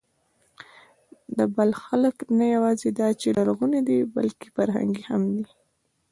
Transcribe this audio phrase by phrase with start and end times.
[1.37, 5.45] د بلخ خلک نه یواځې دا چې لرغوني دي، بلکې فرهنګي هم دي.